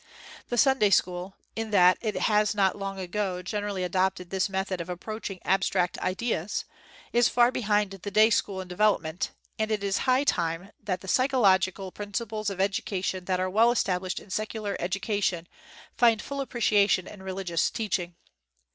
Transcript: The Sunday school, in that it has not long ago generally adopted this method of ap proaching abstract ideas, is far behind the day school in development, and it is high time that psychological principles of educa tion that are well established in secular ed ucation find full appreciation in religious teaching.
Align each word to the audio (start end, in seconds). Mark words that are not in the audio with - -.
The 0.49 0.57
Sunday 0.57 0.89
school, 0.89 1.35
in 1.55 1.69
that 1.69 1.99
it 2.01 2.15
has 2.15 2.55
not 2.55 2.75
long 2.75 2.97
ago 2.99 3.43
generally 3.43 3.83
adopted 3.83 4.31
this 4.31 4.49
method 4.49 4.81
of 4.81 4.89
ap 4.89 4.99
proaching 4.99 5.37
abstract 5.45 5.99
ideas, 5.99 6.65
is 7.13 7.29
far 7.29 7.51
behind 7.51 7.91
the 7.91 8.09
day 8.09 8.31
school 8.31 8.61
in 8.61 8.67
development, 8.67 9.29
and 9.59 9.69
it 9.69 9.83
is 9.83 9.99
high 10.09 10.23
time 10.23 10.71
that 10.83 11.07
psychological 11.07 11.91
principles 11.91 12.49
of 12.49 12.57
educa 12.57 13.03
tion 13.03 13.25
that 13.25 13.39
are 13.39 13.47
well 13.47 13.69
established 13.71 14.19
in 14.19 14.31
secular 14.31 14.75
ed 14.79 14.93
ucation 14.93 15.45
find 15.93 16.19
full 16.19 16.41
appreciation 16.41 17.05
in 17.05 17.21
religious 17.21 17.69
teaching. 17.69 18.15